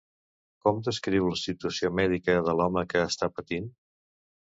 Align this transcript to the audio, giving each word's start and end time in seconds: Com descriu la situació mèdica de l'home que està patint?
Com 0.67 0.77
descriu 0.85 1.27
la 1.33 1.37
situació 1.41 1.91
mèdica 1.99 2.35
de 2.47 2.55
l'home 2.61 2.85
que 2.95 3.03
està 3.11 3.29
patint? 3.37 3.69